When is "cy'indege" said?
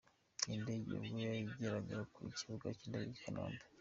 2.77-3.11